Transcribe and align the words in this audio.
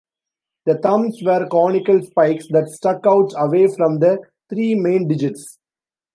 The 0.65 0.79
thumbs 0.79 1.21
were 1.23 1.45
conical 1.47 2.01
spikes 2.01 2.47
that 2.49 2.69
stuck 2.69 3.05
out 3.05 3.33
away 3.37 3.67
from 3.67 3.99
the 3.99 4.17
three 4.49 4.73
main 4.73 5.07
digits. 5.07 5.59